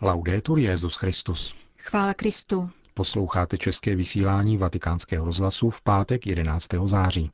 [0.00, 1.54] Laudetur Jezus Christus.
[1.78, 2.70] Chvála Kristu.
[2.94, 6.66] Posloucháte české vysílání Vatikánského rozhlasu v pátek 11.
[6.84, 7.30] září.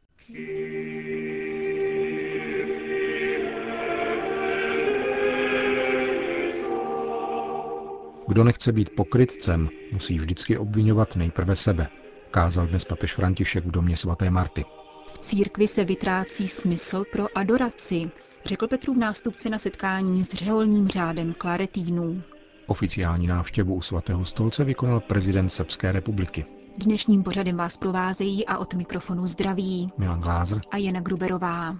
[8.28, 11.88] Kdo nechce být pokrytcem, musí vždycky obvinovat nejprve sebe,
[12.30, 14.64] kázal dnes papež František v domě svaté Marty.
[15.14, 18.10] V církvi se vytrácí smysl pro adoraci,
[18.44, 22.22] řekl Petrův nástupce na setkání s řeholním řádem klaretínů.
[22.70, 26.46] Oficiální návštěvu u svatého stolce vykonal prezident Srbské republiky.
[26.78, 30.60] Dnešním pořadem vás provázejí a od mikrofonu zdraví Milan Glázer.
[30.70, 31.76] a Jana Gruberová.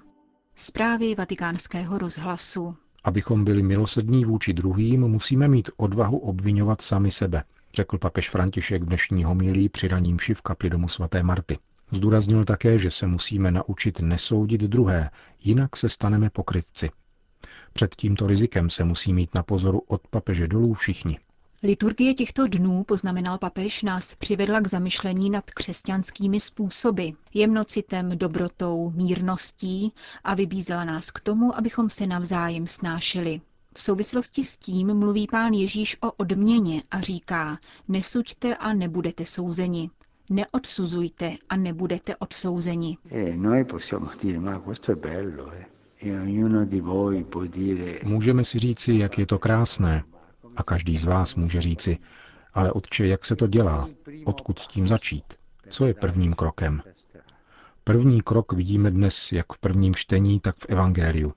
[0.56, 2.76] Zprávy vatikánského rozhlasu.
[3.04, 7.42] Abychom byli milosrdní vůči druhým, musíme mít odvahu obvinovat sami sebe,
[7.74, 11.58] řekl papež František v dnešní homilí při raním v kapli domu svaté Marty.
[11.90, 16.90] Zdůraznil také, že se musíme naučit nesoudit druhé, jinak se staneme pokrytci.
[17.72, 21.18] Před tímto rizikem se musí mít na pozoru od papeže dolů všichni.
[21.62, 29.92] Liturgie těchto dnů, poznamenal papež, nás přivedla k zamyšlení nad křesťanskými způsoby, jemnocitem, dobrotou, mírností
[30.24, 33.40] a vybízela nás k tomu, abychom se navzájem snášeli.
[33.74, 37.58] V souvislosti s tím mluví pán Ježíš o odměně a říká,
[37.88, 39.90] nesuďte a nebudete souzeni.
[40.30, 42.98] Neodsuzujte a nebudete odsouzeni.
[48.04, 50.04] Můžeme si říci, jak je to krásné.
[50.56, 51.98] A každý z vás může říci,
[52.54, 53.88] ale otče, jak se to dělá?
[54.24, 55.24] Odkud s tím začít?
[55.70, 56.82] Co je prvním krokem?
[57.84, 61.32] První krok vidíme dnes jak v prvním čtení, tak v Evangeliu.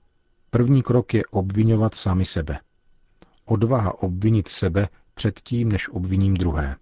[0.50, 2.58] První krok je obvinovat sami sebe.
[3.44, 6.76] Odvaha obvinit sebe předtím, než obviním druhé.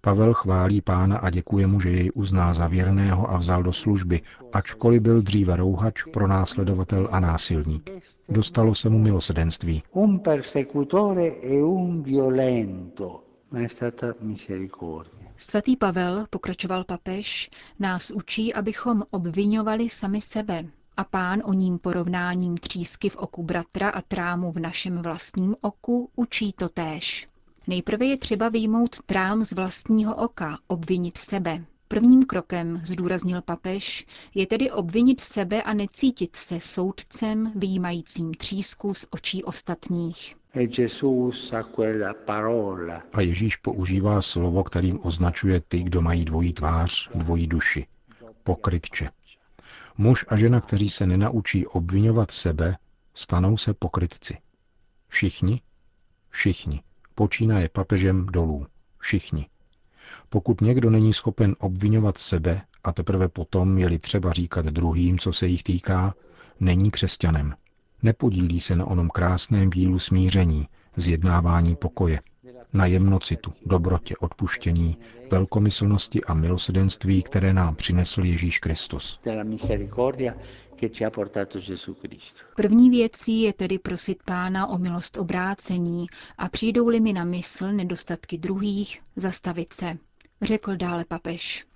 [0.00, 4.20] Pavel chválí pána a děkuje mu, že jej uznal za věrného a vzal do služby,
[4.52, 7.90] ačkoliv byl dříve rouhač, pronásledovatel a násilník.
[8.28, 9.82] Dostalo se mu milosedenství.
[9.92, 15.30] Un persecutore e un violento, ma è stata misericordia.
[15.36, 20.64] Svatý Pavel, pokračoval papež, nás učí, abychom obvinovali sami sebe,
[20.96, 26.10] a pán o ním porovnáním třísky v oku bratra a trámu v našem vlastním oku
[26.16, 27.28] učí to též.
[27.66, 31.64] Nejprve je třeba vyjmout trám z vlastního oka, obvinit sebe.
[31.88, 39.06] Prvním krokem, zdůraznil papež, je tedy obvinit sebe a necítit se soudcem, vyjímajícím třísku z
[39.10, 40.36] očí ostatních.
[43.12, 47.86] A Ježíš používá slovo, kterým označuje ty, kdo mají dvojí tvář, dvojí duši.
[48.44, 49.10] Pokrytče.
[49.98, 52.76] Muž a žena, kteří se nenaučí obvinovat sebe,
[53.14, 54.38] stanou se pokrytci.
[55.08, 55.60] Všichni?
[56.28, 56.82] Všichni
[57.20, 58.66] počínaje papežem dolů.
[58.98, 59.46] Všichni.
[60.28, 65.46] Pokud někdo není schopen obvinovat sebe a teprve potom je-li třeba říkat druhým, co se
[65.46, 66.14] jich týká,
[66.60, 67.54] není křesťanem.
[68.02, 72.20] Nepodílí se na onom krásném dílu smíření, zjednávání pokoje,
[72.72, 74.96] na jemnocitu, dobrotě, odpuštění,
[75.30, 79.20] velkomyslnosti a milosedenství, které nám přinesl Ježíš Kristus.
[82.56, 86.06] První věcí je tedy prosit Pána o milost obrácení
[86.38, 89.98] a přijdou-li mi na mysl nedostatky druhých, zastavit se.
[90.42, 91.66] Řekl dále papež.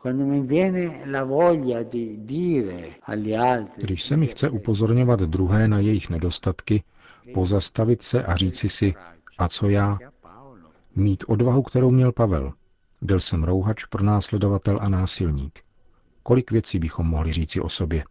[3.76, 6.82] Když se mi chce upozorňovat druhé na jejich nedostatky,
[7.34, 8.94] pozastavit se a říci si,
[9.38, 9.98] a co já?
[10.96, 12.52] Mít odvahu, kterou měl Pavel.
[13.02, 15.58] Byl jsem rouhač, pronásledovatel a násilník.
[16.22, 18.04] Kolik věcí bychom mohli říci o sobě?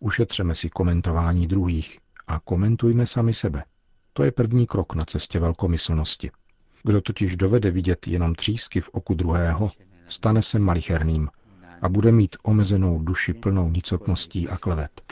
[0.00, 3.64] Ušetřeme si komentování druhých a komentujme sami sebe.
[4.12, 6.30] To je první krok na cestě velkomyslnosti.
[6.82, 9.70] Kdo totiž dovede vidět jenom třísky v oku druhého,
[10.08, 11.28] stane se malicherným
[11.82, 15.02] a bude mít omezenou duši plnou nicotností a klevet.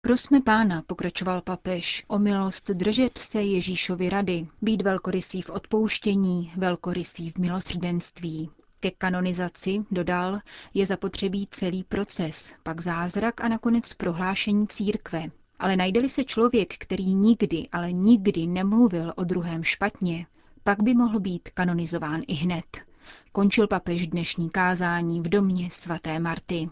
[0.00, 7.30] Prosme pána, pokračoval papež, o milost držet se Ježíšovi rady, být velkorysý v odpouštění, velkorysý
[7.30, 8.50] v milosrdenství.
[8.80, 10.38] Ke kanonizaci, dodal,
[10.74, 15.24] je zapotřebí celý proces, pak zázrak a nakonec prohlášení církve.
[15.58, 20.26] Ale najde se člověk, který nikdy, ale nikdy nemluvil o druhém špatně,
[20.64, 22.91] pak by mohl být kanonizován i hned.
[23.32, 26.68] Končil papež dnešní kázání v domě svaté Marty.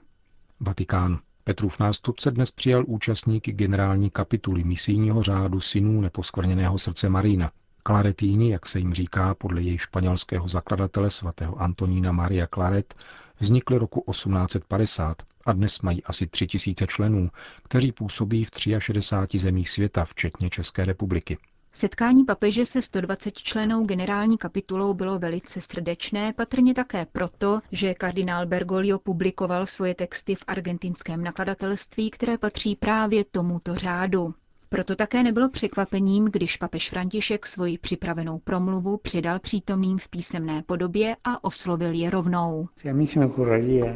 [0.61, 1.19] Vatikán.
[1.45, 7.51] Petrův nástupce dnes přijal účastníky generální kapituly misijního řádu synů neposkvrněného srdce Marína.
[7.83, 12.95] Klaretíni, jak se jim říká podle jej španělského zakladatele svatého Antonína Maria Claret,
[13.39, 17.31] vznikly roku 1850 a dnes mají asi 3000 členů,
[17.63, 21.39] kteří působí v 63 zemích světa, včetně České republiky.
[21.73, 28.47] Setkání papeže se 120 členou generální kapitulou bylo velice srdečné, patrně také proto, že kardinál
[28.47, 34.35] Bergoglio publikoval svoje texty v argentinském nakladatelství, které patří právě tomuto řádu.
[34.69, 41.17] Proto také nebylo překvapením, když papež František svoji připravenou promluvu přidal přítomným v písemné podobě
[41.25, 42.69] a oslovil je rovnou.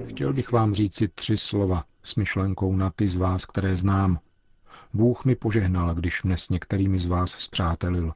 [0.08, 4.18] Chtěl bych vám říci tři slova s myšlenkou na ty z vás, které znám.
[4.94, 8.12] Bůh mi požehnal, když mne s některými z vás zpřátelil.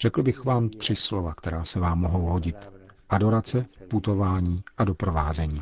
[0.00, 2.70] Řekl bych vám tři slova, která se vám mohou hodit.
[3.08, 5.60] Adorace, putování a doprovázení.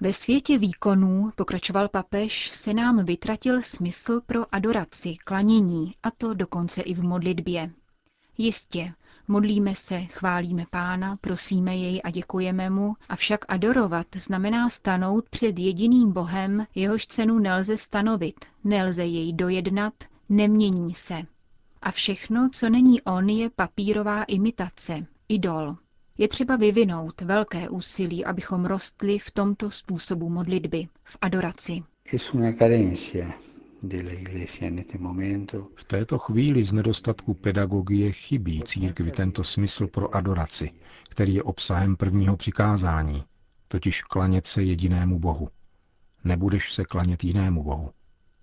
[0.00, 6.82] Ve světě výkonů, pokračoval papež, se nám vytratil smysl pro adoraci, klanění, a to dokonce
[6.82, 7.70] i v modlitbě.
[8.38, 8.92] Jistě,
[9.30, 16.12] modlíme se, chválíme pána, prosíme jej a děkujeme mu, avšak adorovat znamená stanout před jediným
[16.12, 19.94] Bohem, jehož cenu nelze stanovit, nelze jej dojednat,
[20.28, 21.22] nemění se.
[21.82, 25.76] A všechno, co není on, je papírová imitace, idol.
[26.18, 31.82] Je třeba vyvinout velké úsilí, abychom rostli v tomto způsobu modlitby, v adoraci.
[35.76, 40.70] V této chvíli z nedostatku pedagogie chybí církvi tento smysl pro adoraci,
[41.08, 43.24] který je obsahem prvního přikázání,
[43.68, 45.48] totiž klanět se jedinému Bohu.
[46.24, 47.90] Nebudeš se klanět jinému Bohu.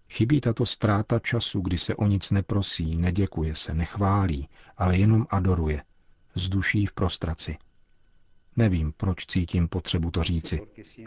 [0.10, 5.84] Chybí tato ztráta času, kdy se o nic neprosí, neděkuje se, nechválí, ale jenom adoruje,
[6.36, 7.58] z duší v prostraci.
[8.56, 10.62] Nevím, proč cítím potřebu to říci,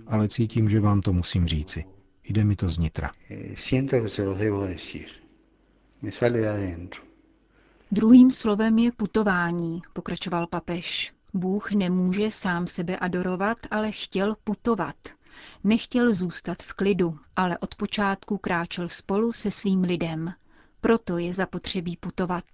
[0.06, 1.85] ale cítím, že vám to musím říci.
[2.31, 3.11] Jde mi to z nitra.
[7.93, 11.12] Druhým slovem je putování, pokračoval papež.
[11.35, 14.97] Bůh nemůže sám sebe adorovat, ale chtěl putovat.
[15.65, 20.32] Nechtěl zůstat v klidu, ale od počátku kráčel spolu se svým lidem.
[20.81, 22.44] Proto je zapotřebí putovat.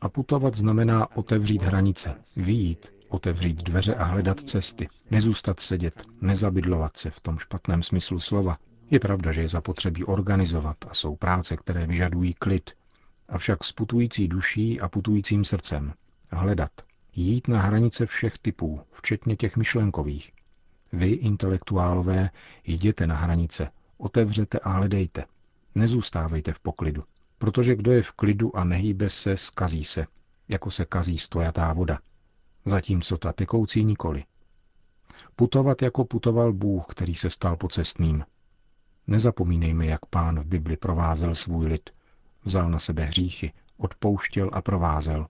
[0.00, 4.88] A putovat znamená otevřít hranice, výjít, otevřít dveře a hledat cesty.
[5.10, 8.58] Nezůstat sedět, nezabydlovat se v tom špatném smyslu slova.
[8.90, 12.70] Je pravda, že je zapotřebí organizovat a jsou práce, které vyžadují klid.
[13.28, 15.92] Avšak s putující duší a putujícím srdcem.
[16.30, 16.70] Hledat.
[17.14, 20.32] Jít na hranice všech typů, včetně těch myšlenkových.
[20.92, 22.30] Vy, intelektuálové,
[22.66, 23.68] jděte na hranice,
[23.98, 25.24] otevřete a hledejte.
[25.74, 27.04] Nezůstávejte v poklidu,
[27.38, 30.06] protože kdo je v klidu a nehýbe se, skazí se,
[30.48, 31.98] jako se kazí stojatá voda
[32.64, 34.24] zatímco ta tekoucí nikoli.
[35.36, 38.24] Putovat jako putoval Bůh, který se stal pocestným.
[39.06, 41.90] Nezapomínejme, jak pán v Bibli provázel svůj lid.
[42.44, 45.26] Vzal na sebe hříchy, odpouštěl a provázel.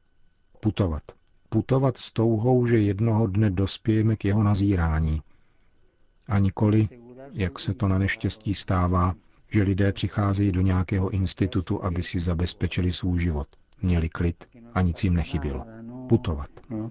[0.60, 1.02] Putovat.
[1.48, 5.22] Putovat s touhou, že jednoho dne dospějeme k jeho nazírání.
[6.28, 6.88] A nikoli,
[7.32, 9.14] jak se to na neštěstí stává,
[9.50, 13.48] že lidé přicházejí do nějakého institutu, aby si zabezpečili svůj život.
[13.82, 14.44] Měli klid
[14.74, 15.81] a nic jim nechybělo
[16.12, 16.50] putovat.
[16.70, 16.90] No,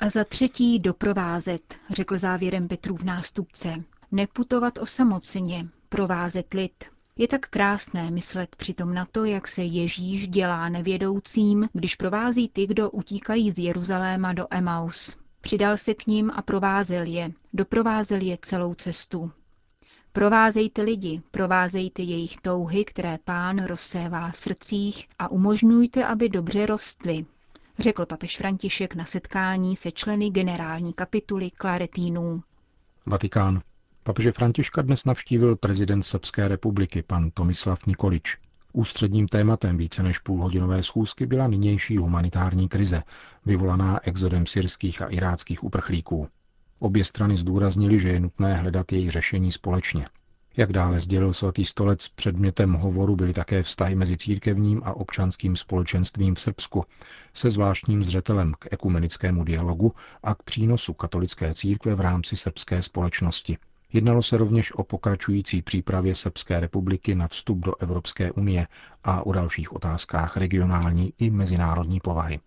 [0.00, 3.74] a za třetí doprovázet, řekl závěrem Petrův nástupce.
[4.12, 6.84] Neputovat osamoceně, provázet lid.
[7.16, 12.66] Je tak krásné myslet přitom na to, jak se Ježíš dělá nevědoucím, když provází ty,
[12.66, 15.16] kdo utíkají z Jeruzaléma do Emaus.
[15.40, 19.30] Přidal se k ním a provázel je, doprovázel je celou cestu.
[20.12, 27.26] Provázejte lidi, provázejte jejich touhy, které pán rozsévá v srdcích a umožňujte, aby dobře rostly,
[27.78, 32.42] řekl papež František na setkání se členy generální kapituly Klaretínů.
[33.06, 33.62] Vatikán.
[34.02, 38.38] Papeže Františka dnes navštívil prezident Srbské republiky, pan Tomislav Nikolič.
[38.72, 43.02] Ústředním tématem více než půlhodinové schůzky byla nynější humanitární krize,
[43.46, 46.28] vyvolaná exodem syrských a iráckých uprchlíků.
[46.78, 50.04] Obě strany zdůraznili, že je nutné hledat její řešení společně.
[50.56, 56.34] Jak dále sdělil svatý stolec, předmětem hovoru byly také vztahy mezi církevním a občanským společenstvím
[56.34, 56.84] v Srbsku,
[57.34, 59.92] se zvláštním zřetelem k ekumenickému dialogu
[60.22, 63.58] a k přínosu katolické církve v rámci srbské společnosti.
[63.92, 68.66] Jednalo se rovněž o pokračující přípravě Srbské republiky na vstup do Evropské unie
[69.04, 72.40] a o dalších otázkách regionální i mezinárodní povahy.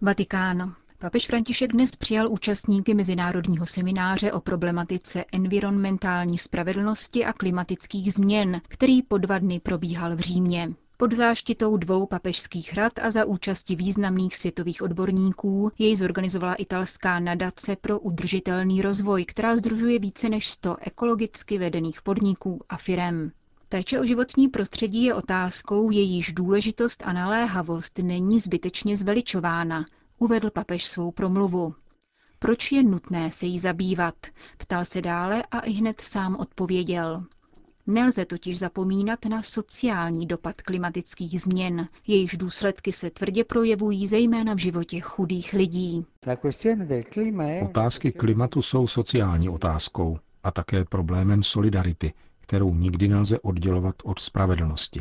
[0.00, 0.74] Vatikán.
[1.02, 9.02] Papež František dnes přijal účastníky mezinárodního semináře o problematice environmentální spravedlnosti a klimatických změn, který
[9.02, 10.72] po dva dny probíhal v Římě.
[10.96, 17.76] Pod záštitou dvou papežských rad a za účasti významných světových odborníků jej zorganizovala italská nadace
[17.76, 23.32] pro udržitelný rozvoj, která združuje více než 100 ekologicky vedených podniků a firem.
[23.68, 29.84] Péče o životní prostředí je otázkou, jejíž důležitost a naléhavost není zbytečně zveličována,
[30.20, 31.74] uvedl papež svou promluvu.
[32.38, 34.14] Proč je nutné se jí zabývat?
[34.58, 37.24] Ptal se dále a i hned sám odpověděl.
[37.86, 44.58] Nelze totiž zapomínat na sociální dopad klimatických změn, jejichž důsledky se tvrdě projevují zejména v
[44.58, 46.06] životě chudých lidí.
[47.64, 55.00] Otázky klimatu jsou sociální otázkou a také problémem solidarity, kterou nikdy nelze oddělovat od spravedlnosti.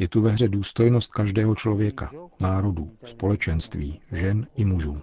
[0.00, 2.10] Je tu ve hře důstojnost každého člověka,
[2.42, 5.00] národů, společenství, žen i mužů.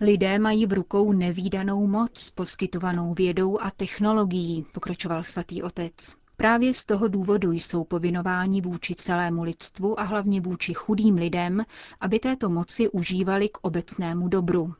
[0.00, 6.16] Lidé mají v rukou nevýdanou moc, poskytovanou vědou a technologií, pokračoval svatý otec.
[6.36, 11.62] Právě z toho důvodu jsou povinováni vůči celému lidstvu a hlavně vůči chudým lidem,
[12.00, 14.74] aby této moci užívali k obecnému dobru.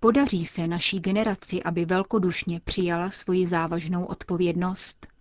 [0.00, 5.13] Podaří se naší generaci, aby velkodušně přijala svoji závažnou odpovědnost?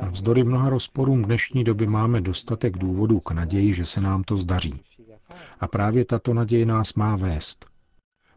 [0.00, 4.80] Navzdory mnoha rozporům dnešní doby máme dostatek důvodů k naději, že se nám to zdaří.
[5.60, 7.66] A právě tato naděje nás má vést.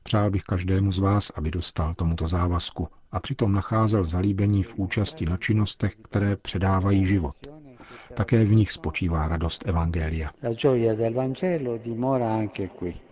[0.04, 5.26] Přál bych každému z vás, aby dostal tomuto závazku a přitom nacházel zalíbení v účasti
[5.26, 7.36] na činnostech, které předávají život.
[8.18, 10.30] Také v nich spočívá radost Evangelia.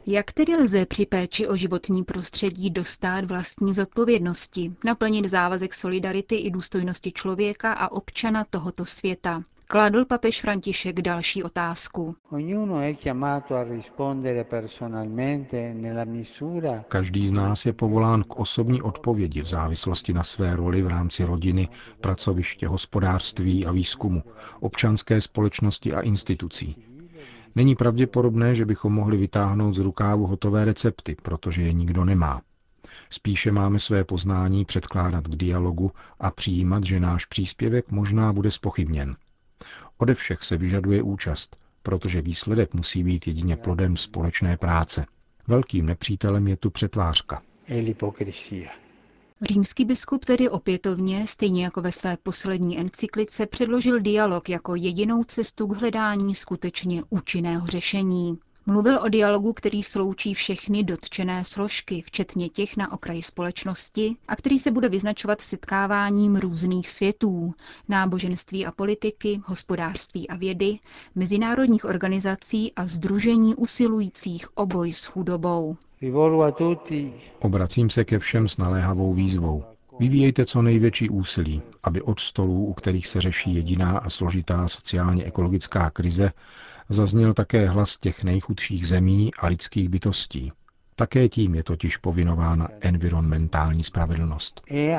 [0.06, 6.52] Jak tedy lze při péči o životní prostředí dostat vlastní zodpovědnosti, naplnit závazek solidarity i
[6.52, 9.44] důstojnosti člověka a občana tohoto světa?
[9.68, 12.16] Kladl papež František další otázku.
[16.88, 21.24] Každý z nás je povolán k osobní odpovědi v závislosti na své roli v rámci
[21.24, 21.70] rodiny,
[22.02, 24.24] pracoviště, hospodářství a výzkumu,
[24.60, 26.76] občanské společnosti a institucí.
[27.56, 32.42] Není pravděpodobné, že bychom mohli vytáhnout z rukávu hotové recepty, protože je nikdo nemá.
[33.10, 39.16] Spíše máme své poznání předkládat k dialogu a přijímat, že náš příspěvek možná bude spochybněn.
[39.98, 45.06] Ode všech se vyžaduje účast, protože výsledek musí být jedině plodem společné práce.
[45.48, 47.42] Velkým nepřítelem je tu přetvářka.
[49.42, 55.68] Římský biskup tedy opětovně, stejně jako ve své poslední encyklice, předložil dialog jako jedinou cestu
[55.68, 58.38] k hledání skutečně účinného řešení.
[58.68, 64.60] Mluvil o dialogu, který sloučí všechny dotčené složky, včetně těch na okraji společnosti, a který
[64.60, 67.54] se bude vyznačovat setkáváním různých světů,
[67.90, 70.80] náboženství a politiky, hospodářství a vědy,
[71.16, 75.78] mezinárodních organizací a združení usilujících o boj s chudobou.
[77.40, 79.75] Obracím se ke všem s naléhavou výzvou.
[80.00, 85.24] Vyvíjejte co největší úsilí, aby od stolů, u kterých se řeší jediná a složitá sociálně
[85.24, 86.32] ekologická krize,
[86.90, 90.52] zazněl také hlas těch nejchudších zemí a lidských bytostí.
[90.98, 94.62] Také tím je totiž povinována environmentální spravedlnost.
[94.72, 94.98] E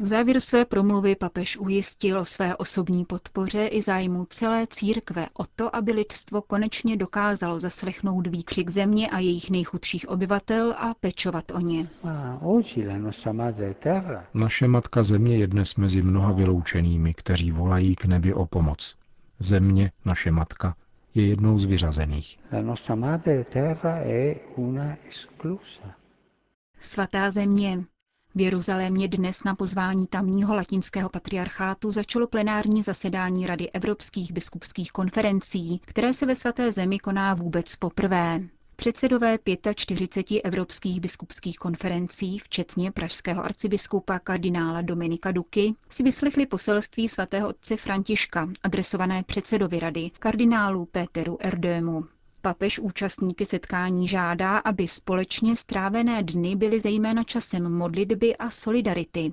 [0.00, 5.44] v závěr své promluvy papež ujistil o své osobní podpoře i zájmu celé církve o
[5.56, 11.60] to, aby lidstvo konečně dokázalo zaslechnout výkřik země a jejich nejchudších obyvatel a pečovat o
[11.60, 11.88] ně.
[14.34, 18.96] Naše matka země je dnes mezi mnoha vyloučenými, kteří volají k nebi o pomoc.
[19.38, 20.74] Země, naše matka,
[21.14, 22.38] je jednou z vyřazených.
[26.80, 27.84] Svatá země.
[28.34, 35.80] V Jeruzalémě dnes na pozvání tamního latinského patriarchátu začalo plenární zasedání Rady evropských biskupských konferencí,
[35.84, 38.40] které se ve svaté zemi koná vůbec poprvé.
[38.80, 39.38] Předsedové
[39.74, 47.76] 45 evropských biskupských konferencí, včetně pražského arcibiskupa kardinála Dominika Duky, si vyslechli poselství svatého otce
[47.76, 52.04] Františka, adresované předsedovi rady, kardinálu Péteru Erdému.
[52.42, 59.32] Papež účastníky setkání žádá, aby společně strávené dny byly zejména časem modlitby a solidarity.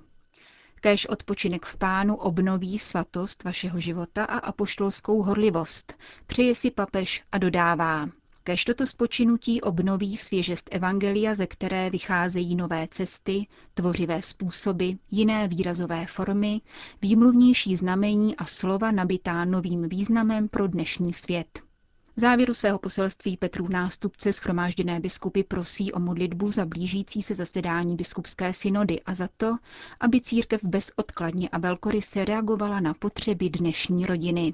[0.82, 5.98] Kéž odpočinek v pánu obnoví svatost vašeho života a apoštolskou horlivost,
[6.28, 8.10] přeje si papež a dodává.
[8.48, 16.06] Kež toto spočinutí obnoví svěžest Evangelia, ze které vycházejí nové cesty, tvořivé způsoby, jiné výrazové
[16.06, 16.62] formy,
[17.02, 21.60] výmluvnější znamení a slova nabitá novým významem pro dnešní svět.
[22.16, 27.96] V závěru svého poselství Petru nástupce schromážděné biskupy prosí o modlitbu za blížící se zasedání
[27.96, 29.58] biskupské synody a za to,
[30.00, 34.54] aby církev bezodkladně a velkoryse reagovala na potřeby dnešní rodiny.